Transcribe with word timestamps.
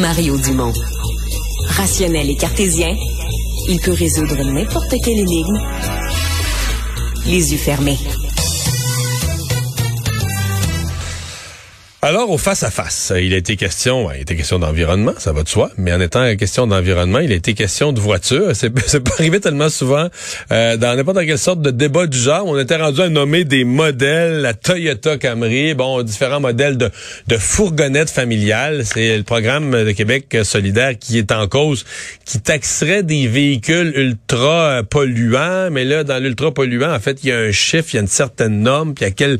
Mario 0.00 0.38
Dumont. 0.38 0.72
Rationnel 1.68 2.30
et 2.30 2.36
cartésien, 2.36 2.96
il 3.68 3.78
peut 3.80 3.92
résoudre 3.92 4.42
n'importe 4.42 4.94
quelle 5.04 5.18
énigme 5.18 5.60
les 7.26 7.52
yeux 7.52 7.58
fermés. 7.58 7.98
Alors, 12.04 12.30
au 12.30 12.36
face-à-face, 12.36 13.12
il 13.16 13.32
a 13.32 13.36
été 13.36 13.54
question, 13.54 14.10
il 14.10 14.14
a 14.14 14.18
été 14.18 14.34
question 14.34 14.58
d'environnement, 14.58 15.12
ça 15.18 15.32
va 15.32 15.44
de 15.44 15.48
soi, 15.48 15.70
mais 15.76 15.92
en 15.92 16.00
étant 16.00 16.34
question 16.34 16.66
d'environnement, 16.66 17.20
il 17.20 17.30
a 17.30 17.36
été 17.36 17.54
question 17.54 17.92
de 17.92 18.00
voiture. 18.00 18.50
C'est 18.56 18.70
pas 18.70 19.12
arrivé 19.20 19.38
tellement 19.38 19.68
souvent 19.68 20.08
euh, 20.50 20.76
dans 20.76 20.96
n'importe 20.96 21.24
quelle 21.24 21.38
sorte 21.38 21.62
de 21.62 21.70
débat 21.70 22.08
du 22.08 22.18
genre. 22.18 22.44
On 22.44 22.58
était 22.58 22.74
rendu 22.74 23.02
à 23.02 23.08
nommer 23.08 23.44
des 23.44 23.62
modèles, 23.62 24.40
la 24.40 24.52
Toyota 24.52 25.16
Camry, 25.16 25.74
bon, 25.74 26.02
différents 26.02 26.40
modèles 26.40 26.76
de, 26.76 26.90
de 27.28 27.36
fourgonnettes 27.36 28.10
familiales. 28.10 28.84
C'est 28.84 29.16
le 29.16 29.22
programme 29.22 29.84
de 29.84 29.92
Québec 29.92 30.38
solidaire 30.42 30.98
qui 30.98 31.18
est 31.18 31.30
en 31.30 31.46
cause, 31.46 31.84
qui 32.24 32.40
taxerait 32.40 33.04
des 33.04 33.28
véhicules 33.28 33.92
ultra 33.94 34.82
polluants, 34.90 35.70
mais 35.70 35.84
là, 35.84 36.02
dans 36.02 36.20
l'ultra 36.20 36.50
polluant, 36.50 36.92
en 36.92 36.98
fait, 36.98 37.22
il 37.22 37.28
y 37.28 37.32
a 37.32 37.38
un 37.38 37.52
chiffre, 37.52 37.90
il 37.92 37.94
y 37.94 37.98
a 37.98 38.02
une 38.02 38.08
certaine 38.08 38.58
norme, 38.58 38.92
puis 38.92 39.04
il 39.04 39.08
y 39.08 39.12
a 39.12 39.14
quel, 39.14 39.38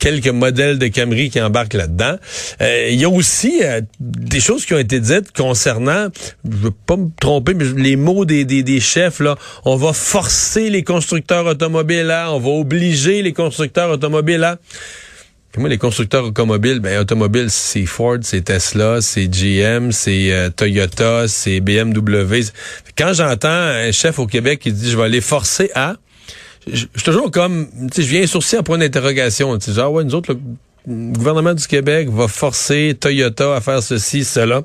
quelques 0.00 0.26
modèles 0.26 0.80
de 0.80 0.88
Camry 0.88 1.30
qui 1.30 1.40
embarquent 1.40 1.74
là-dedans. 1.74 1.99
Euh, 2.00 2.88
il 2.90 3.00
y 3.00 3.04
a 3.04 3.08
aussi 3.08 3.60
euh, 3.62 3.80
des 4.00 4.40
choses 4.40 4.64
qui 4.64 4.74
ont 4.74 4.78
été 4.78 5.00
dites 5.00 5.32
concernant, 5.32 6.08
je 6.44 6.56
veux 6.56 6.70
pas 6.70 6.96
me 6.96 7.08
tromper, 7.20 7.54
mais 7.54 7.64
les 7.76 7.96
mots 7.96 8.24
des, 8.24 8.44
des, 8.44 8.80
chefs, 8.80 9.20
là, 9.20 9.36
on 9.64 9.76
va 9.76 9.92
forcer 9.92 10.70
les 10.70 10.82
constructeurs 10.82 11.46
automobiles 11.46 12.06
là, 12.06 12.32
on 12.32 12.38
va 12.38 12.50
obliger 12.50 13.22
les 13.22 13.32
constructeurs 13.32 13.90
automobiles 13.90 14.40
là. 14.40 14.58
moi, 15.56 15.68
les 15.68 15.78
constructeurs 15.78 16.24
automobiles, 16.24 16.80
ben, 16.80 16.98
automobiles, 17.00 17.50
c'est 17.50 17.86
Ford, 17.86 18.18
c'est 18.22 18.44
Tesla, 18.44 19.00
c'est 19.00 19.28
GM, 19.28 19.92
c'est 19.92 20.32
euh, 20.32 20.50
Toyota, 20.50 21.28
c'est 21.28 21.60
BMW. 21.60 22.42
Quand 22.96 23.12
j'entends 23.12 23.48
un 23.48 23.92
chef 23.92 24.18
au 24.18 24.26
Québec 24.26 24.60
qui 24.60 24.72
dit, 24.72 24.90
je 24.90 24.96
vais 24.96 25.08
les 25.08 25.20
forcer 25.20 25.70
à, 25.74 25.96
je 26.66 26.76
suis 26.76 27.04
toujours 27.04 27.30
comme, 27.30 27.68
je 27.96 28.02
viens 28.02 28.26
sourcier 28.26 28.58
en 28.58 28.62
point 28.62 28.78
d'interrogation. 28.78 29.56
Tu 29.58 29.66
sais, 29.66 29.72
genre, 29.72 29.92
ouais, 29.92 30.04
nous 30.04 30.14
autres, 30.14 30.36
le 30.86 31.12
gouvernement 31.12 31.54
du 31.54 31.66
Québec 31.66 32.08
va 32.08 32.28
forcer 32.28 32.96
Toyota 33.00 33.54
à 33.54 33.60
faire 33.60 33.82
ceci, 33.82 34.24
cela. 34.24 34.62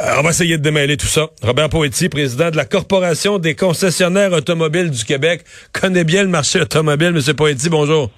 Euh, 0.00 0.14
on 0.18 0.22
va 0.22 0.30
essayer 0.30 0.58
de 0.58 0.62
démêler 0.62 0.96
tout 0.96 1.06
ça. 1.06 1.28
Robert 1.42 1.68
Poetti, 1.68 2.08
président 2.08 2.50
de 2.50 2.56
la 2.56 2.64
Corporation 2.64 3.38
des 3.38 3.54
concessionnaires 3.54 4.32
automobiles 4.32 4.90
du 4.90 5.04
Québec, 5.04 5.42
connaît 5.72 6.04
bien 6.04 6.22
le 6.22 6.28
marché 6.28 6.60
automobile. 6.60 7.12
Monsieur 7.12 7.34
Poetti, 7.34 7.68
bonjour. 7.68 8.10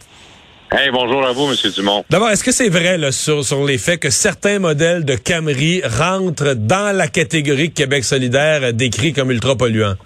Hey, 0.73 0.91
bonjour 0.91 1.25
à 1.27 1.33
vous, 1.33 1.49
Monsieur 1.49 1.71
Dumont. 1.71 2.03
D'abord, 2.09 2.31
est-ce 2.31 2.43
que 2.43 2.51
c'est 2.51 2.71
vrai 2.71 2.97
là, 2.97 3.13
sur, 3.13 3.45
sur 3.45 3.65
les 3.67 3.77
faits 3.77 4.01
que 4.01 4.09
certains 4.09 4.59
modèles 4.59 5.05
de 5.05 5.17
Camry 5.17 5.83
rentrent 5.85 6.55
dans 6.55 6.97
la 6.97 7.09
catégorie 7.09 7.69
que 7.69 7.83
Québec 7.83 8.05
solidaire 8.05 8.73
décrit 8.73 9.13
comme 9.13 9.31
ultra 9.31 9.55
polluant? 9.55 9.97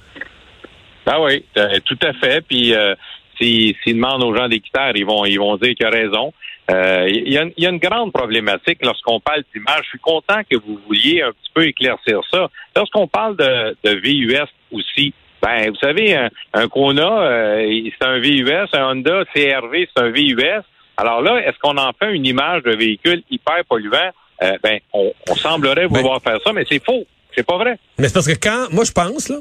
Ah 1.06 1.22
oui, 1.22 1.44
euh, 1.56 1.78
tout 1.84 1.98
à 2.02 2.12
fait. 2.14 2.40
Puis 2.40 2.74
euh, 2.74 2.96
s'ils 3.40 3.76
demandent 3.86 4.24
aux 4.24 4.34
gens 4.34 4.48
d'équitaire, 4.48 4.90
ils 4.96 5.06
vont 5.06 5.24
ils 5.24 5.38
vont 5.38 5.56
dire 5.56 5.74
qu'il 5.76 5.86
a 5.86 5.90
raison. 5.90 6.32
Euh, 6.70 7.06
il 7.08 7.32
y, 7.32 7.66
a, 7.66 7.70
une 7.70 7.78
grande 7.78 8.12
problématique 8.12 8.78
lorsqu'on 8.82 9.20
parle 9.20 9.44
d'image. 9.54 9.82
Je 9.84 9.90
suis 9.90 9.98
content 10.00 10.40
que 10.50 10.56
vous 10.56 10.80
vouliez 10.86 11.22
un 11.22 11.30
petit 11.30 11.50
peu 11.54 11.64
éclaircir 11.64 12.20
ça. 12.32 12.48
Lorsqu'on 12.74 13.06
parle 13.06 13.36
de, 13.36 13.76
de, 13.84 14.00
VUS 14.00 14.48
aussi, 14.72 15.14
ben 15.40 15.70
vous 15.70 15.76
savez, 15.76 16.16
un, 16.16 16.28
un 16.54 16.68
Kona, 16.68 17.22
euh, 17.22 17.90
c'est 17.98 18.06
un 18.06 18.18
VUS, 18.18 18.68
un 18.72 18.90
Honda 18.90 19.24
CRV, 19.32 19.88
c'est 19.94 20.02
un 20.02 20.10
VUS. 20.10 20.64
Alors 20.96 21.22
là, 21.22 21.38
est-ce 21.46 21.58
qu'on 21.60 21.76
en 21.76 21.92
fait 21.92 22.12
une 22.12 22.26
image 22.26 22.62
de 22.64 22.74
véhicule 22.74 23.22
hyper 23.30 23.64
polluant? 23.68 24.10
Euh, 24.42 24.52
ben, 24.62 24.78
on, 24.92 25.12
semblerait 25.36 25.86
ben 25.88 25.98
vouloir 25.98 26.20
faire 26.20 26.38
ça, 26.44 26.52
mais 26.52 26.64
c'est 26.68 26.84
faux. 26.84 27.06
C'est 27.34 27.46
pas 27.46 27.58
vrai. 27.58 27.78
Mais 27.98 28.08
c'est 28.08 28.14
parce 28.14 28.26
que 28.26 28.38
quand, 28.38 28.72
moi 28.72 28.84
je 28.84 28.92
pense, 28.92 29.28
là, 29.28 29.36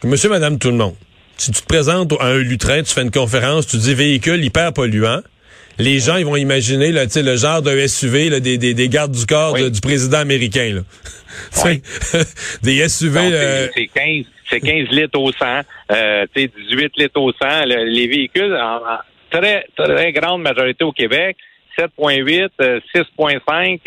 que 0.00 0.06
monsieur, 0.06 0.28
madame, 0.28 0.58
tout 0.58 0.68
le 0.68 0.76
monde, 0.76 0.94
si 1.36 1.50
tu 1.50 1.62
te 1.62 1.66
présentes 1.66 2.12
à 2.20 2.26
un 2.26 2.38
lutrin, 2.38 2.82
tu 2.82 2.92
fais 2.92 3.02
une 3.02 3.10
conférence, 3.10 3.66
tu 3.66 3.78
dis 3.78 3.94
véhicule 3.94 4.44
hyper 4.44 4.72
polluant, 4.72 5.20
les 5.78 5.98
gens 5.98 6.16
ils 6.16 6.24
vont 6.24 6.36
imaginer 6.36 6.92
là, 6.92 7.04
le 7.14 7.36
genre 7.36 7.62
de 7.62 7.86
SUV 7.86 8.30
là, 8.30 8.40
des, 8.40 8.58
des, 8.58 8.74
des, 8.74 8.88
gardes 8.88 9.12
du 9.12 9.26
corps 9.26 9.54
du 9.54 9.80
président 9.80 10.18
américain. 10.18 10.74
Là. 10.74 10.80
des 12.62 12.88
SUV. 12.88 13.20
C'est 13.74 13.86
15, 13.86 14.60
15 14.62 14.88
litres 14.90 15.18
au 15.18 15.32
100, 15.32 15.44
euh, 15.92 16.26
18 16.34 16.92
litres 16.96 17.20
au 17.20 17.32
100. 17.32 17.64
les 17.66 18.06
véhicules, 18.06 18.54
en, 18.56 18.80
très, 19.30 19.66
très 19.76 20.12
grande 20.12 20.42
majorité 20.42 20.84
au 20.84 20.92
Québec, 20.92 21.36
7,8, 21.78 22.48
6,5, 22.94 23.80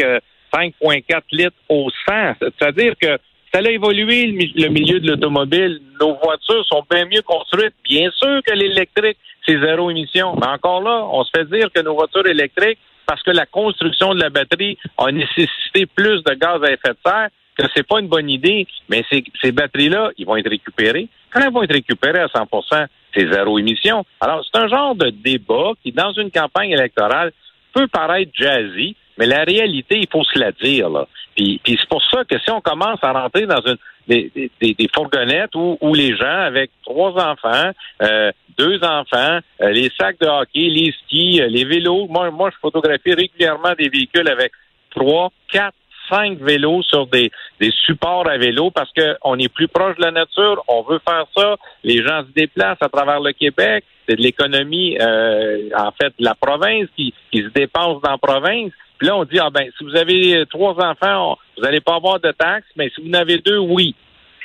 5,4 0.54 1.22
litres 1.32 1.56
au 1.70 1.90
100. 2.08 2.14
C'est-à-dire 2.40 2.94
que 3.02 3.18
ça 3.54 3.60
a 3.60 3.70
évolué 3.70 4.28
le 4.28 4.68
milieu 4.70 5.00
de 5.00 5.08
l'automobile. 5.08 5.82
Nos 6.00 6.16
voitures 6.16 6.66
sont 6.68 6.84
bien 6.90 7.06
mieux 7.06 7.22
construites. 7.22 7.74
Bien 7.84 8.10
sûr 8.12 8.42
que 8.46 8.54
l'électrique, 8.54 9.18
c'est 9.46 9.60
zéro 9.60 9.90
émission. 9.92 10.36
Mais 10.40 10.48
encore 10.48 10.82
là, 10.82 11.06
on 11.12 11.24
se 11.24 11.32
fait 11.36 11.46
dire 11.46 11.70
que 11.74 11.82
nos 11.82 11.96
voitures 11.96 12.26
électriques, 12.28 12.80
parce 13.06 13.22
que 13.24 13.32
la 13.32 13.46
construction 13.46 14.16
de 14.16 14.22
la 14.22 14.30
batterie 14.30 14.78
a 14.98 15.12
nécessité 15.12 15.86
plus 15.86 16.24
de 16.24 16.34
gaz 16.34 16.64
à 16.64 16.72
effet 16.72 16.90
de 16.92 16.98
serre, 17.06 17.30
que 17.58 17.64
c'est 17.76 17.86
pas 17.86 18.00
une 18.00 18.08
bonne 18.08 18.30
idée, 18.30 18.66
mais 18.88 19.04
ces, 19.10 19.52
batteries-là, 19.52 20.12
ils 20.18 20.26
vont 20.26 20.38
être 20.38 20.50
récupérées. 20.50 21.10
Quand 21.32 21.42
elles 21.42 21.52
vont 21.52 21.64
être 21.64 21.74
récupérées 21.74 22.20
à 22.20 22.28
100% 22.28 22.88
c'est 23.14 23.30
zéro 23.30 23.60
émission. 23.60 24.06
Alors, 24.22 24.46
c'est 24.46 24.58
un 24.58 24.70
genre 24.70 24.96
de 24.96 25.10
débat 25.10 25.72
qui, 25.84 25.92
dans 25.92 26.14
une 26.14 26.32
campagne 26.32 26.72
électorale, 26.72 27.34
peut 27.74 27.88
paraître 27.88 28.32
jazzy, 28.34 28.96
mais 29.22 29.28
la 29.28 29.44
réalité, 29.44 30.00
il 30.00 30.08
faut 30.12 30.24
se 30.24 30.40
la 30.40 30.52
dire. 30.52 30.90
Là. 30.90 31.08
Puis, 31.36 31.62
c'est 31.64 31.88
pour 31.88 32.02
ça 32.10 32.24
que 32.24 32.40
si 32.40 32.50
on 32.50 32.60
commence 32.60 32.98
à 33.04 33.12
rentrer 33.12 33.46
dans 33.46 33.62
une 33.62 33.78
des, 34.08 34.32
des, 34.60 34.74
des 34.74 34.90
fourgonnettes 34.92 35.54
où, 35.54 35.78
où, 35.80 35.94
les 35.94 36.18
gens 36.18 36.26
avec 36.26 36.72
trois 36.84 37.12
enfants, 37.12 37.70
euh, 38.02 38.32
deux 38.58 38.84
enfants, 38.84 39.38
euh, 39.62 39.70
les 39.70 39.92
sacs 39.96 40.20
de 40.20 40.26
hockey, 40.26 40.70
les 40.70 40.92
skis, 41.04 41.40
euh, 41.40 41.48
les 41.48 41.66
vélos. 41.66 42.08
Moi, 42.10 42.32
moi, 42.32 42.50
je 42.52 42.58
photographie 42.60 43.14
régulièrement 43.14 43.74
des 43.78 43.90
véhicules 43.90 44.28
avec 44.28 44.54
trois, 44.90 45.30
quatre, 45.52 45.78
cinq 46.10 46.40
vélos 46.40 46.82
sur 46.82 47.06
des, 47.06 47.30
des 47.60 47.72
supports 47.86 48.28
à 48.28 48.40
vélo 48.40 48.72
parce 48.72 48.90
qu'on 48.92 49.38
est 49.38 49.54
plus 49.54 49.68
proche 49.68 49.98
de 49.98 50.02
la 50.02 50.12
nature. 50.12 50.64
On 50.68 50.82
veut 50.82 51.00
faire 51.08 51.26
ça. 51.38 51.58
Les 51.84 52.04
gens 52.04 52.24
se 52.24 52.34
déplacent 52.34 52.82
à 52.82 52.90
travers 52.90 53.20
le 53.20 53.34
Québec. 53.34 53.86
C'est 54.10 54.16
de 54.16 54.22
l'économie, 54.24 54.98
en 55.00 55.92
fait, 55.92 56.12
de 56.20 56.26
la 56.26 56.34
province 56.34 56.88
qui, 56.98 57.14
qui 57.32 57.44
se 57.44 57.50
dépense 57.50 58.02
dans 58.02 58.12
la 58.12 58.18
province. 58.18 58.72
Puis 59.02 59.08
là, 59.08 59.18
on 59.18 59.24
dit, 59.24 59.40
ah 59.40 59.50
ben, 59.50 59.68
si 59.76 59.84
vous 59.84 59.96
avez 59.96 60.46
trois 60.52 60.76
enfants, 60.76 61.36
vous 61.58 61.64
n'allez 61.64 61.82
pas 61.82 61.96
avoir 61.96 62.20
de 62.20 62.32
taxes, 62.34 62.68
mais 62.76 62.92
si 62.94 63.02
vous 63.02 63.10
en 63.10 63.14
avez 63.14 63.40
deux, 63.40 63.58
oui. 63.58 63.96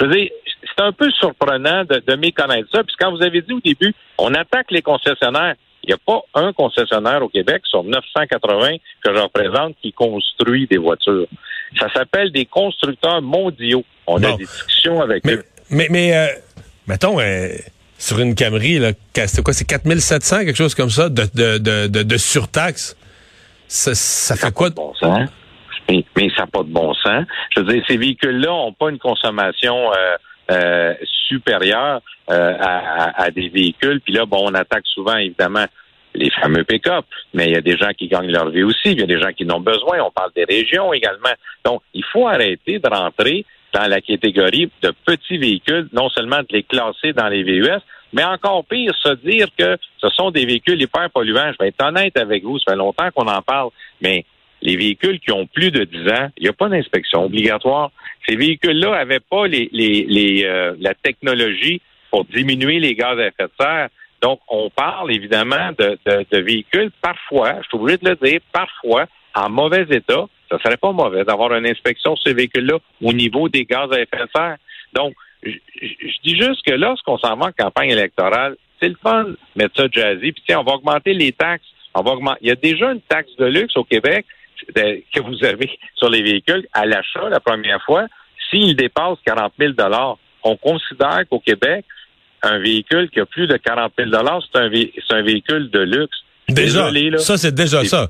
Je 0.00 0.06
veux 0.06 0.11
dire, 0.11 0.31
c'est 0.62 0.83
un 0.83 0.93
peu 0.93 1.11
surprenant 1.11 1.84
de, 1.84 2.03
de 2.06 2.17
méconnaître 2.17 2.66
ça. 2.72 2.83
Puis 2.83 2.97
quand 2.99 3.15
vous 3.15 3.22
avez 3.22 3.43
dit 3.43 3.53
au 3.53 3.61
début, 3.61 3.93
on 4.16 4.33
attaque 4.33 4.71
les 4.71 4.81
concessionnaires. 4.81 5.56
Il 5.84 5.89
n'y 5.89 5.93
a 5.93 5.99
pas 5.99 6.22
un 6.33 6.55
concessionnaire 6.55 7.22
au 7.22 7.28
Québec 7.28 7.65
sur 7.66 7.84
980 7.84 8.78
que 9.05 9.15
je 9.15 9.21
représente 9.21 9.77
qui 9.83 9.93
construit 9.93 10.66
des 10.66 10.78
voitures. 10.78 11.27
Ça 11.78 11.93
s'appelle 11.93 12.33
des 12.33 12.47
constructeurs 12.47 13.21
mondiaux. 13.21 13.84
On 14.06 14.22
a 14.22 14.39
des 14.39 14.45
discussions 14.47 15.03
avec 15.03 15.27
eux. 15.27 15.45
Mais, 15.69 15.89
mais 15.91 16.16
euh, 16.16 16.28
mettons, 16.87 17.21
euh, 17.21 17.49
sur 17.99 18.21
une 18.21 18.34
Camry, 18.34 18.81
c'est 19.12 19.43
quoi, 19.43 19.53
c'est 19.53 19.66
4700, 19.66 20.47
quelque 20.47 20.56
chose 20.56 20.75
comme 20.75 20.89
ça, 20.89 21.11
de, 21.11 21.25
de, 21.34 21.59
de, 21.89 22.03
de 22.03 22.16
surtaxe? 22.16 22.97
Ça, 23.69 24.37
fait 24.37 24.53
quoi? 24.53 24.71
De 24.71 24.75
bon 24.75 24.94
sens. 24.94 25.28
Mais, 25.88 26.04
ça 26.37 26.43
n'a 26.43 26.47
pas 26.47 26.62
de 26.62 26.72
bon 26.72 26.94
sens. 26.94 27.25
Je 27.54 27.60
veux 27.60 27.72
dire, 27.72 27.84
ces 27.87 27.97
véhicules-là 27.97 28.49
n'ont 28.49 28.72
pas 28.72 28.91
une 28.91 28.99
consommation 28.99 29.93
euh, 29.93 30.16
euh, 30.50 30.94
supérieure 31.28 32.00
euh, 32.31 32.54
à, 32.59 33.31
des 33.31 33.49
véhicules. 33.49 34.00
Puis 34.00 34.12
là, 34.12 34.27
bon, 34.27 34.49
on 34.49 34.54
attaque 34.54 34.84
souvent, 34.87 35.16
évidemment, 35.16 35.66
les 36.15 36.31
fameux 36.31 36.65
pick-up, 36.65 37.04
mais 37.34 37.47
il 37.47 37.53
y 37.53 37.56
a 37.56 37.60
des 37.60 37.77
gens 37.77 37.91
qui 37.97 38.09
gagnent 38.09 38.31
leur 38.31 38.49
vie 38.49 38.62
aussi, 38.62 38.93
il 38.93 39.00
y 39.00 39.03
a 39.03 39.06
des 39.06 39.21
gens 39.21 39.32
qui 39.32 39.44
n'ont 39.44 39.60
besoin, 39.60 40.00
on 40.00 40.10
parle 40.10 40.31
des 40.34 40.44
régions 40.44 40.93
également. 40.93 41.33
Donc, 41.65 41.83
il 41.93 42.04
faut 42.04 42.27
arrêter 42.27 42.78
de 42.78 42.89
rentrer 42.89 43.45
dans 43.74 43.86
la 43.86 44.01
catégorie 44.01 44.71
de 44.83 44.92
petits 45.04 45.36
véhicules, 45.36 45.89
non 45.92 46.09
seulement 46.09 46.39
de 46.39 46.47
les 46.51 46.63
classer 46.63 47.13
dans 47.13 47.28
les 47.28 47.42
VUS, 47.42 47.80
mais 48.12 48.24
encore 48.24 48.64
pire, 48.64 48.94
se 48.94 49.14
dire 49.14 49.48
que 49.58 49.76
ce 49.98 50.08
sont 50.10 50.30
des 50.30 50.47
véhicules 50.47 50.80
hyper 50.80 51.10
polluants. 51.10 51.53
Je 51.53 51.58
vais 51.58 51.68
être 51.68 51.84
honnête 51.84 52.16
avec 52.16 52.44
vous, 52.44 52.58
ça 52.58 52.72
fait 52.72 52.76
longtemps 52.76 53.10
qu'on 53.14 53.26
en 53.26 53.42
parle, 53.42 53.70
mais 54.00 54.24
les 54.62 54.76
véhicules 54.76 55.20
qui 55.20 55.32
ont 55.32 55.47
plus 55.47 55.70
de 55.70 55.84
10 55.84 55.98
ans, 56.10 56.28
il 56.36 56.44
n'y 56.44 56.48
a 56.48 56.53
pas 56.53 56.68
d'inspection 56.68 57.24
obligatoire. 57.24 57.91
Ces 58.26 58.36
véhicules-là 58.36 58.92
n'avaient 58.92 59.20
pas 59.20 59.47
les, 59.47 59.68
les, 59.72 60.44
euh, 60.44 60.74
la 60.80 60.94
technologie 60.94 61.80
pour 62.10 62.24
diminuer 62.24 62.80
les 62.80 62.94
gaz 62.94 63.18
à 63.18 63.26
effet 63.26 63.44
de 63.44 63.50
serre. 63.60 63.88
Donc, 64.22 64.41
on 64.48 64.70
parle 64.70 65.12
évidemment 65.12 65.70
de, 65.78 65.98
de, 66.06 66.38
véhicules 66.38 66.91
parfois, 67.03 67.56
je 67.62 67.68
suis 67.68 67.76
obligé 67.76 67.98
de 67.98 68.08
le 68.10 68.16
dire, 68.16 68.41
parfois 68.53 69.06
en 69.34 69.50
mauvais 69.50 69.86
état. 69.91 70.24
Ça 70.50 70.58
serait 70.58 70.78
pas 70.78 70.92
mauvais 70.92 71.24
d'avoir 71.24 71.53
une 71.53 71.66
inspection 71.66 72.14
de 72.14 72.18
ces 72.24 72.32
véhicules-là 72.32 72.78
au 73.03 73.12
niveau 73.12 73.48
des 73.48 73.64
gaz 73.64 73.92
à 73.92 74.00
effet 74.00 74.16
de 74.16 74.28
serre. 74.34 74.56
Donc, 74.94 75.14
je, 75.42 76.21
dis 76.24 76.36
juste 76.36 76.62
que 76.66 76.72
lorsqu'on 76.72 77.18
s'en 77.18 77.36
va 77.36 77.47
en 77.47 77.53
campagne 77.53 77.91
électorale, 77.91 78.56
c'est 78.80 78.88
le 78.88 78.97
fun 79.03 79.24
de 79.24 79.36
mettre 79.56 79.77
ça 79.77 79.86
jazzy. 79.91 80.33
Puis 80.33 80.42
tiens, 80.47 80.60
on 80.60 80.65
va 80.65 80.72
augmenter 80.72 81.15
les 81.15 81.33
taxes. 81.33 81.66
On 81.94 82.03
va 82.03 82.12
augmenter. 82.12 82.38
Il 82.42 82.48
y 82.48 82.53
a 82.53 82.56
déjà 82.56 82.92
une 82.92 83.00
taxe 83.00 83.34
de 83.38 83.47
luxe 83.47 83.77
au 83.77 83.84
Québec 83.84 84.27
que 84.74 85.21
vous 85.21 85.44
avez 85.44 85.71
sur 85.97 86.10
les 86.10 86.22
véhicules 86.22 86.66
à 86.72 86.86
l'achat 86.86 87.28
la 87.28 87.41
première 87.41 87.83
fois, 87.84 88.06
s'il 88.50 88.77
dépasse 88.77 89.18
40 89.24 89.53
000 89.59 89.72
on 90.44 90.56
considère 90.56 91.22
qu'au 91.28 91.41
Québec, 91.41 91.84
un 92.42 92.59
véhicule 92.59 93.10
qui 93.10 93.21
a 93.21 93.27
plus 93.27 93.47
de 93.47 93.56
40 93.56 93.92
000 93.98 94.10
c'est 94.12 94.59
un, 94.59 94.71
c'est 94.71 95.15
un 95.15 95.22
véhicule 95.22 95.71
de 95.71 95.80
luxe. 95.80 96.18
Déjà, 96.48 96.91
ça, 97.18 97.36
c'est 97.36 97.54
déjà 97.54 97.84
ça. 97.84 98.09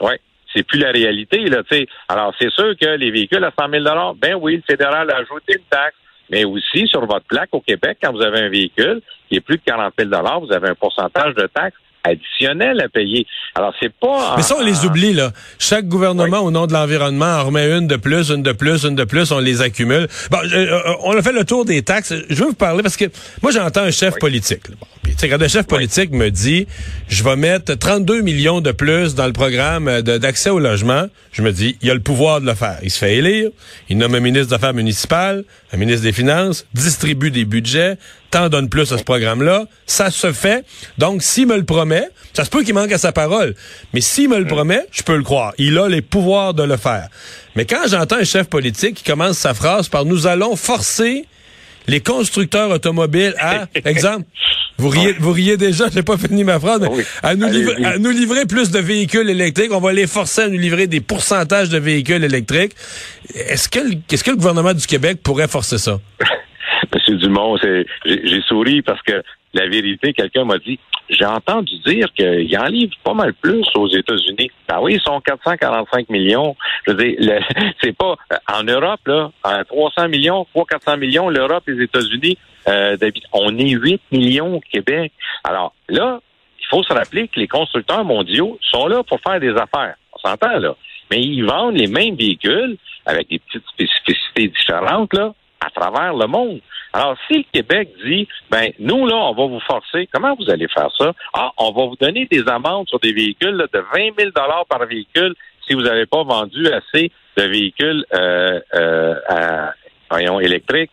Oui, 0.00 0.12
c'est 0.54 0.62
plus 0.62 0.78
la 0.78 0.92
réalité. 0.92 1.38
Là, 1.46 1.62
sais. 1.68 1.86
Alors, 2.08 2.32
c'est 2.38 2.50
sûr 2.50 2.76
que 2.80 2.96
les 2.96 3.10
véhicules 3.10 3.42
à 3.42 3.52
100 3.58 3.70
000 3.70 3.84
ben 4.16 4.36
oui, 4.40 4.56
le 4.56 4.62
fédéral 4.62 5.10
a 5.10 5.16
ajouté 5.16 5.54
une 5.56 5.64
taxe. 5.68 5.96
Mais 6.30 6.44
aussi, 6.44 6.86
sur 6.86 7.04
votre 7.06 7.26
plaque 7.26 7.50
au 7.52 7.60
Québec, 7.60 7.98
quand 8.02 8.12
vous 8.12 8.22
avez 8.22 8.40
un 8.40 8.48
véhicule 8.48 9.02
qui 9.28 9.36
est 9.36 9.40
plus 9.40 9.56
de 9.56 9.62
40 9.64 9.94
000 9.98 10.10
vous 10.40 10.52
avez 10.52 10.68
un 10.68 10.74
pourcentage 10.74 11.34
de 11.34 11.46
taxe 11.46 11.76
additionnel 12.04 12.80
à 12.80 12.88
payer. 12.88 13.26
Alors, 13.54 13.74
c'est 13.80 13.92
pas... 13.92 14.34
Mais 14.36 14.42
ça, 14.42 14.56
on 14.58 14.64
les 14.64 14.84
oublie, 14.84 15.12
là. 15.12 15.32
Chaque 15.58 15.86
gouvernement, 15.86 16.40
au 16.40 16.50
nom 16.50 16.66
de 16.66 16.72
l'environnement, 16.72 17.26
en 17.26 17.44
remet 17.44 17.70
une 17.70 17.86
de 17.86 17.96
plus, 17.96 18.30
une 18.30 18.42
de 18.42 18.52
plus, 18.52 18.84
une 18.84 18.94
de 18.94 19.04
plus, 19.04 19.32
on 19.32 19.38
les 19.38 19.60
accumule. 19.62 20.08
Bon, 20.30 20.38
euh, 20.38 20.54
euh, 20.54 20.94
on 21.04 21.16
a 21.16 21.22
fait 21.22 21.32
le 21.32 21.44
tour 21.44 21.64
des 21.64 21.82
taxes. 21.82 22.14
Je 22.28 22.34
veux 22.36 22.50
vous 22.50 22.54
parler 22.54 22.82
parce 22.82 22.96
que 22.96 23.06
moi, 23.42 23.50
j'entends 23.50 23.82
un 23.82 23.90
chef 23.90 24.18
politique. 24.18 24.62
Bon, 24.80 24.86
quand 25.28 25.42
un 25.42 25.48
chef 25.48 25.66
politique 25.66 26.12
me 26.12 26.30
dit, 26.30 26.66
je 27.08 27.22
vais 27.22 27.36
mettre 27.36 27.74
32 27.74 28.22
millions 28.22 28.60
de 28.60 28.72
plus 28.72 29.14
dans 29.14 29.26
le 29.26 29.32
programme 29.32 30.02
d'accès 30.02 30.50
au 30.50 30.58
logement, 30.58 31.06
je 31.32 31.42
me 31.42 31.52
dis, 31.52 31.76
il 31.82 31.90
a 31.90 31.94
le 31.94 32.00
pouvoir 32.00 32.40
de 32.40 32.46
le 32.46 32.54
faire. 32.54 32.78
Il 32.82 32.90
se 32.90 32.98
fait 32.98 33.16
élire, 33.16 33.50
il 33.88 33.98
nomme 33.98 34.14
un 34.14 34.20
ministre 34.20 34.48
des 34.48 34.54
Affaires 34.54 34.74
municipales, 34.74 35.44
un 35.72 35.76
ministre 35.76 36.02
des 36.02 36.12
Finances, 36.12 36.66
distribue 36.74 37.30
des 37.30 37.44
budgets, 37.44 37.96
t'en 38.30 38.48
donne 38.48 38.68
plus 38.68 38.92
à 38.92 38.98
ce 38.98 39.02
programme-là. 39.02 39.64
Ça 39.86 40.10
se 40.10 40.32
fait. 40.32 40.64
Donc, 40.98 41.22
s'il 41.22 41.46
me 41.46 41.56
le 41.56 41.64
promet, 41.64 42.08
ça 42.32 42.44
se 42.44 42.50
peut 42.50 42.62
qu'il 42.62 42.74
manque 42.74 42.92
à 42.92 42.98
sa 42.98 43.12
parole. 43.12 43.54
Mais 43.92 44.00
s'il 44.00 44.28
me 44.28 44.38
le 44.38 44.46
promet, 44.46 44.86
je 44.92 45.02
peux 45.02 45.16
le 45.16 45.22
croire. 45.22 45.52
Il 45.58 45.78
a 45.78 45.88
les 45.88 46.02
pouvoirs 46.02 46.54
de 46.54 46.62
le 46.62 46.76
faire. 46.76 47.08
Mais 47.56 47.64
quand 47.64 47.88
j'entends 47.88 48.16
un 48.16 48.24
chef 48.24 48.48
politique 48.48 48.96
qui 48.96 49.04
commence 49.04 49.38
sa 49.38 49.54
phrase 49.54 49.88
par 49.88 50.04
nous 50.04 50.26
allons 50.26 50.56
forcer 50.56 51.26
les 51.86 52.00
constructeurs 52.00 52.70
automobiles 52.70 53.34
à, 53.38 53.66
exemple, 53.84 54.24
vous 54.78 54.88
riez, 54.88 55.12
vous 55.18 55.32
riez 55.32 55.56
déjà, 55.56 55.86
j'ai 55.92 56.02
pas 56.02 56.16
fini 56.16 56.44
ma 56.44 56.58
phrase, 56.58 56.80
mais 56.80 57.04
à, 57.22 57.34
nous 57.34 57.48
livrer, 57.48 57.84
à 57.84 57.98
nous 57.98 58.10
livrer 58.10 58.46
plus 58.46 58.70
de 58.70 58.78
véhicules 58.78 59.28
électriques. 59.28 59.72
On 59.72 59.80
va 59.80 59.92
les 59.92 60.06
forcer 60.06 60.42
à 60.42 60.48
nous 60.48 60.58
livrer 60.58 60.86
des 60.86 61.00
pourcentages 61.00 61.68
de 61.68 61.78
véhicules 61.78 62.24
électriques. 62.24 62.72
Est-ce 63.34 63.68
que, 63.68 63.80
est-ce 64.10 64.24
que 64.24 64.30
le 64.30 64.36
gouvernement 64.36 64.72
du 64.72 64.86
Québec 64.86 65.18
pourrait 65.22 65.48
forcer 65.48 65.78
ça? 65.78 65.98
Monsieur 66.94 67.16
Dumont, 67.16 67.56
j'ai 68.04 68.42
souri 68.42 68.82
parce 68.82 69.02
que 69.02 69.22
la 69.54 69.66
vérité, 69.68 70.12
quelqu'un 70.12 70.44
m'a 70.44 70.58
dit, 70.58 70.78
j'ai 71.08 71.24
entendu 71.24 71.76
dire 71.84 72.06
qu'il 72.14 72.58
en 72.58 72.66
livre 72.66 72.94
pas 73.02 73.14
mal 73.14 73.34
plus 73.34 73.64
aux 73.74 73.88
États-Unis. 73.88 74.50
Ben 74.68 74.78
oui, 74.80 74.94
ils 74.94 75.00
sont 75.00 75.20
445 75.20 76.08
millions. 76.08 76.56
Je 76.86 76.92
veux 76.92 77.04
dire, 77.04 77.42
c'est 77.82 77.96
pas 77.96 78.16
en 78.52 78.62
Europe 78.62 79.00
là, 79.06 79.30
à 79.42 79.64
300 79.64 80.08
millions, 80.08 80.46
300-400 80.54 80.98
millions, 80.98 81.28
l'Europe, 81.28 81.64
les 81.66 81.82
États-Unis, 81.82 82.38
euh, 82.68 82.96
on 83.32 83.56
est 83.58 83.70
8 83.70 84.00
millions 84.12 84.56
au 84.56 84.60
Québec. 84.60 85.12
Alors 85.44 85.72
là, 85.88 86.20
il 86.60 86.66
faut 86.68 86.82
se 86.82 86.92
rappeler 86.92 87.26
que 87.28 87.40
les 87.40 87.48
constructeurs 87.48 88.04
mondiaux 88.04 88.58
sont 88.62 88.86
là 88.86 89.02
pour 89.02 89.20
faire 89.20 89.40
des 89.40 89.50
affaires. 89.50 89.94
On 90.12 90.28
s'entend 90.28 90.58
là. 90.58 90.76
Mais 91.10 91.20
ils 91.20 91.44
vendent 91.44 91.76
les 91.76 91.88
mêmes 91.88 92.14
véhicules 92.14 92.76
avec 93.06 93.28
des 93.28 93.40
petites 93.40 93.66
spécificités 93.66 94.48
différentes 94.48 95.12
là 95.14 95.32
à 95.60 95.70
travers 95.70 96.14
le 96.14 96.26
monde. 96.26 96.60
Alors, 96.92 97.16
si 97.28 97.38
le 97.38 97.44
Québec 97.52 97.90
dit, 98.04 98.26
ben, 98.50 98.72
nous, 98.78 99.06
là, 99.06 99.14
on 99.16 99.34
va 99.34 99.46
vous 99.46 99.60
forcer, 99.60 100.08
comment 100.12 100.34
vous 100.34 100.50
allez 100.50 100.66
faire 100.68 100.90
ça? 100.98 101.12
Ah, 101.32 101.52
on 101.58 101.70
va 101.70 101.86
vous 101.86 101.96
donner 102.00 102.26
des 102.30 102.48
amendes 102.48 102.88
sur 102.88 102.98
des 102.98 103.12
véhicules 103.12 103.66
de 103.72 103.78
20 103.94 104.18
000 104.18 104.30
par 104.32 104.86
véhicule 104.86 105.34
si 105.66 105.74
vous 105.74 105.82
n'avez 105.82 106.06
pas 106.06 106.24
vendu 106.24 106.66
assez 106.66 107.12
de 107.36 107.42
véhicules 107.44 108.04
euh, 108.12 108.60
euh, 108.74 109.14
à, 109.28 110.20
électriques. 110.42 110.90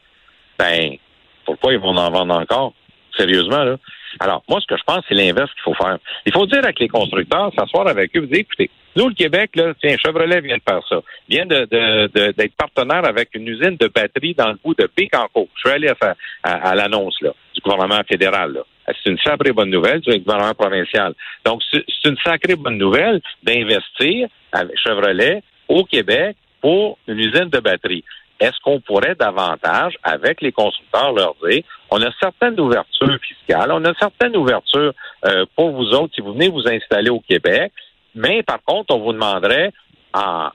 Ben, 0.59 0.97
pourquoi 1.45 1.73
ils 1.73 1.79
vont 1.79 1.95
en 1.97 2.11
vendre 2.11 2.35
encore? 2.35 2.73
Sérieusement, 3.17 3.63
là. 3.63 3.77
Alors, 4.19 4.43
moi, 4.47 4.59
ce 4.61 4.67
que 4.67 4.77
je 4.77 4.83
pense, 4.83 5.03
c'est 5.07 5.15
l'inverse 5.15 5.51
qu'il 5.53 5.63
faut 5.63 5.73
faire. 5.73 5.97
Il 6.25 6.33
faut 6.33 6.45
dire 6.45 6.59
avec 6.63 6.79
les 6.79 6.87
constructeurs, 6.87 7.51
s'asseoir 7.57 7.87
avec 7.87 8.15
eux, 8.15 8.21
vous 8.21 8.27
dire, 8.27 8.39
écoutez, 8.39 8.69
nous, 8.97 9.09
le 9.09 9.13
Québec, 9.13 9.51
là, 9.55 9.73
tiens, 9.79 9.95
Chevrolet 9.97 10.41
vient 10.41 10.57
de 10.57 10.61
faire 10.67 10.81
ça. 10.89 11.01
Vient 11.29 11.45
d'être 11.45 11.69
de, 11.69 12.31
de, 12.31 12.49
partenaire 12.57 13.05
avec 13.05 13.29
une 13.35 13.47
usine 13.47 13.77
de 13.77 13.87
batterie 13.87 14.33
dans 14.33 14.49
le 14.49 14.57
bout 14.63 14.73
de 14.73 14.89
Bécancourt. 14.97 15.49
Je 15.55 15.59
suis 15.59 15.69
allé 15.69 15.87
à, 15.87 16.15
à, 16.49 16.73
l'annonce 16.73 17.15
là, 17.21 17.31
du 17.53 17.61
gouvernement 17.61 18.01
fédéral. 18.09 18.57
C'est 18.87 19.11
une 19.11 19.19
sacrée 19.19 19.51
bonne 19.51 19.69
nouvelle 19.69 19.99
du 19.99 20.17
gouvernement 20.19 20.55
provincial. 20.55 21.13
Donc, 21.45 21.61
c'est 21.71 22.09
une 22.09 22.17
sacrée 22.23 22.55
bonne 22.55 22.77
nouvelle 22.77 23.21
d'investir 23.43 24.29
avec 24.51 24.75
Chevrolet 24.79 25.43
au 25.67 25.83
Québec 25.83 26.35
pour 26.59 26.97
une 27.07 27.19
usine 27.19 27.49
de 27.49 27.59
batterie 27.59 28.03
est-ce 28.39 28.59
qu'on 28.63 28.79
pourrait 28.79 29.15
davantage, 29.15 29.97
avec 30.03 30.41
les 30.41 30.51
constructeurs, 30.51 31.13
leur 31.13 31.35
dire, 31.43 31.63
on 31.89 32.01
a 32.01 32.11
certaines 32.19 32.59
ouvertures 32.59 33.17
fiscales, 33.21 33.71
on 33.71 33.83
a 33.85 33.93
certaines 33.95 34.35
ouvertures 34.35 34.93
euh, 35.25 35.45
pour 35.55 35.71
vous 35.71 35.89
autres 35.93 36.13
si 36.13 36.21
vous 36.21 36.33
venez 36.33 36.49
vous 36.49 36.67
installer 36.67 37.09
au 37.09 37.19
Québec, 37.19 37.71
mais 38.15 38.43
par 38.43 38.59
contre, 38.63 38.95
on 38.95 38.99
vous 38.99 39.13
demanderait 39.13 39.71
en, 40.13 40.49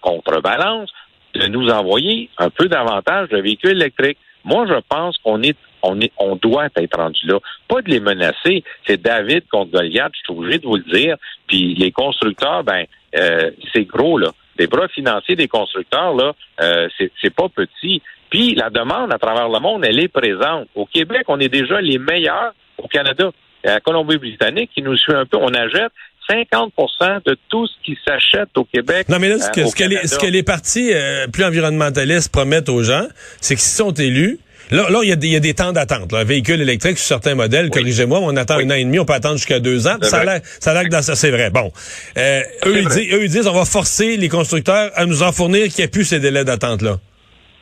contrebalance 0.00 0.90
de 1.34 1.46
nous 1.46 1.68
envoyer 1.68 2.30
un 2.38 2.50
peu 2.50 2.66
davantage 2.66 3.28
de 3.28 3.38
véhicules 3.38 3.72
électriques. 3.72 4.18
Moi, 4.44 4.66
je 4.66 4.80
pense 4.88 5.18
qu'on 5.18 5.42
est 5.42 5.56
on 5.82 6.00
est 6.00 6.10
on 6.18 6.34
doit 6.34 6.68
être 6.76 6.98
rendu 6.98 7.26
là. 7.26 7.38
Pas 7.68 7.82
de 7.82 7.90
les 7.90 8.00
menacer. 8.00 8.64
C'est 8.86 9.00
David 9.00 9.46
contre 9.48 9.70
Goliath, 9.70 10.12
je 10.14 10.18
suis 10.24 10.38
obligé 10.38 10.58
de 10.58 10.66
vous 10.66 10.76
le 10.76 10.92
dire. 10.92 11.16
Puis 11.46 11.74
les 11.74 11.92
constructeurs, 11.92 12.64
ben 12.64 12.84
euh, 13.16 13.50
c'est 13.72 13.84
gros, 13.84 14.18
là. 14.18 14.30
Les 14.58 14.66
bras 14.66 14.88
financiers 14.88 15.36
des 15.36 15.46
constructeurs, 15.46 16.14
là, 16.14 16.32
euh, 16.60 16.88
c'est 16.98 17.34
pas 17.34 17.48
petit. 17.48 18.02
Puis 18.28 18.54
la 18.54 18.70
demande 18.70 19.12
à 19.12 19.18
travers 19.18 19.48
le 19.48 19.60
monde, 19.60 19.84
elle 19.84 20.00
est 20.00 20.08
présente. 20.08 20.68
Au 20.74 20.84
Québec, 20.84 21.22
on 21.28 21.38
est 21.38 21.48
déjà 21.48 21.80
les 21.80 21.98
meilleurs 21.98 22.52
au 22.76 22.88
Canada. 22.88 23.30
La 23.64 23.80
Colombie-Britannique, 23.80 24.70
qui 24.74 24.82
nous 24.82 24.96
suit 24.96 25.14
un 25.14 25.26
peu, 25.26 25.36
on 25.40 25.52
achète 25.54 25.92
50% 26.28 27.24
de 27.24 27.36
tout 27.48 27.66
ce 27.66 27.72
qui 27.84 27.98
s'achète 28.06 28.50
au 28.56 28.64
Québec. 28.64 29.08
Non, 29.08 29.18
mais 29.18 29.28
là, 29.28 29.38
ce 29.38 29.50
que, 29.50 29.60
euh, 29.60 30.06
ce 30.06 30.18
que, 30.18 30.26
les, 30.26 30.42
partis 30.42 30.90
euh, 30.92 31.26
plus 31.28 31.44
environnementalistes 31.44 32.30
promettent 32.30 32.68
aux 32.68 32.82
gens, 32.82 33.06
c'est 33.40 33.54
que 33.54 33.60
s'ils 33.60 33.76
sont 33.76 33.92
élus, 33.92 34.38
Là, 34.70 34.90
là, 34.90 35.00
il 35.02 35.08
y, 35.08 35.12
a 35.12 35.16
des, 35.16 35.28
il 35.28 35.32
y 35.32 35.36
a 35.36 35.40
des 35.40 35.54
temps 35.54 35.72
d'attente. 35.72 36.12
Un 36.12 36.24
véhicule 36.24 36.60
électrique 36.60 36.98
sur 36.98 37.06
certains 37.06 37.34
modèles, 37.34 37.70
corrigez-moi, 37.70 38.18
on 38.20 38.36
attend 38.36 38.58
un 38.58 38.70
an 38.70 38.74
et 38.74 38.84
demi, 38.84 38.98
on 38.98 39.06
peut 39.06 39.14
attendre 39.14 39.36
jusqu'à 39.36 39.60
deux 39.60 39.86
ans. 39.86 39.96
Ça 40.02 40.18
a 40.18 40.24
l'air, 40.24 40.40
ça 40.60 40.72
a 40.72 40.84
que 40.84 40.90
dans 40.90 41.00
ça, 41.00 41.16
c'est 41.16 41.30
vrai. 41.30 41.48
Bon, 41.48 41.72
euh, 42.18 42.42
eux, 42.66 42.78
ils 42.78 42.88
disent, 42.88 43.12
eux, 43.14 43.24
ils 43.24 43.30
disent, 43.30 43.46
on 43.46 43.54
va 43.54 43.64
forcer 43.64 44.18
les 44.18 44.28
constructeurs 44.28 44.90
à 44.94 45.06
nous 45.06 45.22
en 45.22 45.32
fournir 45.32 45.68
qu'il 45.68 45.78
n'y 45.78 45.84
ait 45.84 45.88
plus 45.88 46.04
ces 46.04 46.20
délais 46.20 46.44
d'attente 46.44 46.82
là. 46.82 46.98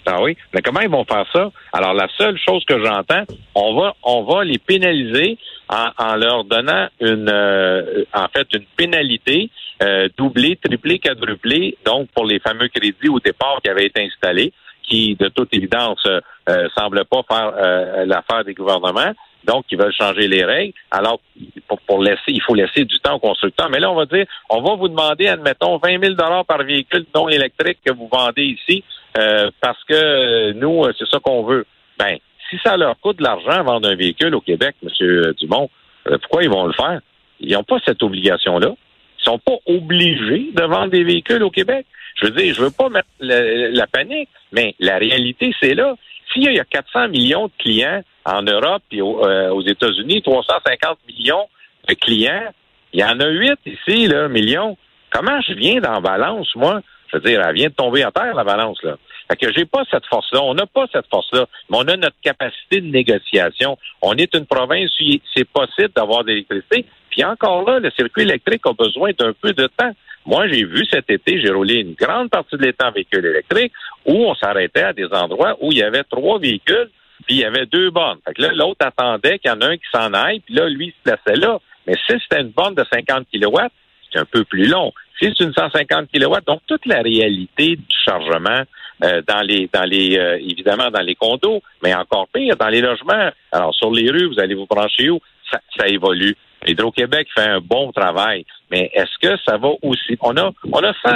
Ah 0.07 0.23
oui, 0.23 0.37
mais 0.55 0.63
comment 0.63 0.81
ils 0.81 0.89
vont 0.89 1.05
faire 1.05 1.27
ça? 1.33 1.51
Alors 1.73 1.93
la 1.93 2.07
seule 2.17 2.39
chose 2.39 2.65
que 2.65 2.79
j'entends, 2.83 3.25
on 3.57 3.75
va, 3.75 3.95
on 4.05 4.23
va 4.23 4.45
les 4.45 4.59
pénaliser 4.59 5.37
en, 5.69 6.15
leur 6.15 6.45
donnant 6.45 6.87
une, 7.01 7.29
euh, 7.29 8.05
en 8.15 8.29
fait, 8.29 8.47
une 8.53 8.65
pénalité 8.77 9.51
euh, 9.83 10.09
doublée, 10.17 10.57
triplée, 10.63 11.01
quadruplée, 11.01 11.77
donc 11.85 12.09
pour 12.15 12.25
les 12.25 12.39
fameux 12.39 12.69
crédits 12.69 13.09
au 13.09 13.19
départ 13.19 13.59
qui 13.63 13.69
avaient 13.69 13.87
été 13.87 14.05
installés, 14.05 14.53
qui 14.85 15.17
de 15.17 15.29
toute 15.29 15.53
évidence 15.53 16.03
euh, 16.07 16.21
euh 16.49 16.69
semblent 16.77 17.05
pas 17.05 17.23
faire 17.29 17.53
euh, 17.57 18.07
l'affaire 18.07 18.45
des 18.45 18.55
gouvernements. 18.55 19.13
Donc, 19.47 19.65
ils 19.71 19.79
veulent 19.79 19.93
changer 19.93 20.29
les 20.29 20.45
règles. 20.45 20.73
Alors, 20.91 21.21
pour, 21.87 22.03
laisser, 22.03 22.29
il 22.29 22.43
faut 22.43 22.55
laisser 22.55 22.85
du 22.85 22.99
temps 22.99 23.15
aux 23.15 23.21
constructeurs. 23.21 23.71
Mais 23.71 23.79
là, 23.79 23.91
on 23.91 23.95
va 23.95 24.07
dire, 24.07 24.27
on 24.51 24.61
va 24.61 24.75
vous 24.75 24.89
demander, 24.89 25.29
admettons, 25.29 25.79
20 25.79 26.03
000 26.03 26.15
par 26.47 26.63
véhicule 26.65 27.07
non 27.15 27.29
électrique 27.29 27.79
que 27.85 27.93
vous 27.93 28.09
vendez 28.13 28.43
ici, 28.43 28.83
parce 29.61 29.83
que 29.85 30.53
nous, 30.53 30.85
c'est 30.99 31.09
ça 31.09 31.21
qu'on 31.21 31.45
veut. 31.45 31.65
Ben, 31.99 32.19
si 32.51 32.59
ça 32.65 32.77
leur 32.77 32.99
coûte 33.01 33.19
de 33.19 33.23
l'argent 33.23 33.63
vendre 33.65 33.89
un 33.89 33.95
véhicule 33.95 34.35
au 34.35 34.41
Québec, 34.41 34.77
M. 34.83 35.33
Dumont, 35.39 35.71
euh, 36.09 36.19
pourquoi 36.19 36.43
ils 36.43 36.51
vont 36.51 36.67
le 36.67 36.73
faire? 36.73 37.01
Ils 37.41 37.53
n'ont 37.53 37.65
pas 37.65 37.79
cette 37.85 38.03
obligation-là. 38.03 38.75
Ils 39.21 39.25
sont 39.25 39.39
pas 39.39 39.57
obligés 39.67 40.51
de 40.53 40.63
vendre 40.63 40.91
des 40.91 41.05
véhicules 41.05 41.43
au 41.43 41.51
Québec. 41.51 41.87
Je 42.17 42.27
veux 42.27 42.33
dire, 42.33 42.55
je 42.55 42.63
veux 42.63 42.71
pas 42.71 42.89
mettre 42.89 43.09
la, 43.21 43.87
panique, 43.87 44.29
mais 44.53 44.75
la 44.79 44.99
réalité, 44.99 45.55
c'est 45.61 45.75
là. 45.75 45.97
S'il 46.33 46.45
y 46.45 46.61
a 46.61 46.65
400 46.65 47.09
millions 47.09 47.47
de 47.47 47.53
clients 47.59 48.03
en 48.27 48.43
Europe 48.43 48.83
et 48.91 49.01
euh, 49.01 49.51
aux 49.53 49.63
États-Unis, 49.63 50.21
350 50.23 50.99
millions 51.09 51.49
de 51.89 51.95
clients, 51.95 52.53
il 52.93 53.01
y 53.01 53.05
en 53.05 53.19
a 53.21 53.29
8 53.29 53.59
ici, 53.67 54.09
là, 54.09 54.29
millions. 54.29 54.77
Comment 55.11 55.41
je 55.43 55.55
viens 55.55 55.81
dans 55.81 56.01
balance, 56.01 56.49
moi? 56.57 56.81
Je 57.09 57.17
veux 57.17 57.23
dire, 57.23 57.41
elle 57.41 57.55
vient 57.55 57.69
de 57.69 57.75
tomber 57.75 58.03
à 58.03 58.11
terre, 58.11 58.35
la 58.35 58.45
balance, 58.45 58.83
là. 58.83 58.97
Fait 59.29 59.37
que 59.37 59.53
j'ai 59.53 59.65
pas 59.65 59.83
cette 59.91 60.07
force-là. 60.07 60.41
On 60.43 60.55
n'a 60.55 60.67
pas 60.67 60.87
cette 60.93 61.07
force-là. 61.09 61.47
Mais 61.69 61.79
on 61.79 61.89
a 61.89 61.97
notre 61.97 62.17
capacité 62.23 62.81
de 62.81 62.87
négociation. 62.87 63.77
On 64.03 64.15
est 64.15 64.33
une 64.35 64.47
province 64.47 64.91
où 65.01 65.05
c'est 65.35 65.49
possible 65.49 65.91
d'avoir 65.97 66.23
de 66.23 66.29
l'électricité. 66.29 66.87
Puis 67.11 67.25
encore 67.25 67.69
là, 67.69 67.81
le 67.81 67.91
circuit 67.91 68.23
électrique 68.23 68.63
a 68.67 68.73
besoin 68.73 69.11
d'un 69.19 69.33
peu 69.33 69.53
de 69.53 69.67
temps. 69.77 69.91
Moi, 70.27 70.49
j'ai 70.49 70.65
vu 70.65 70.85
cet 70.91 71.09
été, 71.11 71.41
j'ai 71.41 71.51
roulé 71.51 71.77
une 71.77 71.95
grande 71.95 72.31
partie 72.31 72.57
de 72.57 72.63
l'été 72.63 72.85
en 72.85 72.91
véhicule 72.91 73.27
électrique 73.27 73.73
où 74.05 74.13
on 74.13 74.35
s'arrêtait 74.35 74.83
à 74.83 74.93
des 74.93 75.07
endroits 75.07 75.57
où 75.61 75.71
il 75.71 75.79
y 75.79 75.83
avait 75.83 76.03
trois 76.05 76.39
véhicules, 76.39 76.91
puis 77.27 77.37
il 77.37 77.41
y 77.41 77.45
avait 77.45 77.67
deux 77.67 77.91
bornes. 77.91 78.19
Fait 78.27 78.35
que 78.35 78.43
là, 78.43 78.53
l'autre 78.53 78.85
attendait 78.87 79.39
qu'il 79.39 79.51
y 79.51 79.55
en 79.55 79.61
a 79.61 79.67
un 79.67 79.77
qui 79.77 79.89
s'en 79.93 80.13
aille, 80.13 80.41
puis 80.41 80.55
là, 80.55 80.69
lui, 80.69 80.87
il 80.87 80.93
se 80.93 81.03
plaçait 81.03 81.39
là. 81.39 81.59
Mais 81.87 81.95
si 81.95 82.17
c'était 82.21 82.43
une 82.43 82.51
borne 82.51 82.75
de 82.75 82.85
50 82.91 83.27
kilowatts, 83.31 83.73
c'est 84.13 84.19
un 84.19 84.25
peu 84.25 84.45
plus 84.45 84.67
long. 84.67 84.93
Si 85.19 85.33
c'est 85.37 85.45
une 85.45 85.53
150 85.53 86.09
kW, 86.13 86.37
donc 86.47 86.61
toute 86.67 86.85
la 86.87 87.01
réalité 87.01 87.77
du 87.77 87.97
chargement 88.05 88.63
euh, 89.05 89.23
dans 89.27 89.41
les 89.41 89.69
dans 89.73 89.85
les 89.85 90.19
euh, 90.19 90.39
évidemment 90.39 90.91
dans 90.91 91.03
les 91.03 91.15
condos, 91.15 91.63
mais 91.83 91.95
encore 91.95 92.29
pire 92.33 92.57
dans 92.57 92.69
les 92.69 92.81
logements. 92.81 93.31
Alors 93.53 93.75
sur 93.75 93.91
les 93.91 94.11
rues, 94.11 94.27
vous 94.27 94.41
allez 94.41 94.55
vous 94.55 94.67
brancher 94.67 95.11
où? 95.11 95.21
Ça, 95.51 95.61
ça 95.79 95.89
évolue. 95.89 96.37
Hydro-Québec 96.67 97.29
fait 97.35 97.49
un 97.49 97.61
bon 97.61 97.93
travail, 97.93 98.45
mais 98.71 98.91
est-ce 98.95 99.19
que 99.21 99.37
ça 99.47 99.57
va 99.57 99.69
aussi? 99.83 100.17
On 100.21 100.37
a 100.37 100.51
on 100.73 100.79
a 100.79 100.93
100, 100.93 101.11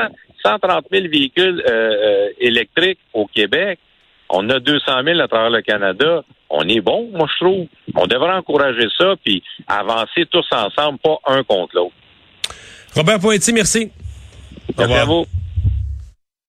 130 0.45 0.87
000 0.91 1.09
véhicules 1.09 1.63
euh, 1.69 2.29
électriques 2.39 3.01
au 3.13 3.27
Québec. 3.27 3.79
On 4.31 4.49
a 4.49 4.61
200 4.61 4.85
000 5.05 5.21
à 5.21 5.29
travers 5.29 5.51
le 5.51 5.63
Canada. 5.63 6.23
On 6.49 6.63
est 6.69 6.81
bon, 6.81 7.11
moi 7.13 7.27
je 7.33 7.45
trouve. 7.45 7.67
On 7.97 8.07
devrait 8.07 8.33
encourager 8.33 8.89
ça 8.97 9.15
puis 9.25 9.43
avancer 9.67 10.27
tous 10.31 10.47
ensemble, 10.53 10.99
pas 10.99 11.19
un 11.27 11.43
contre 11.43 11.77
l'autre. 11.77 11.95
Robert 12.95 13.21
Poitiers, 13.21 13.53
merci. 13.53 13.91
Merci 14.77 14.95
à 14.95 15.05
vous. 15.05 15.27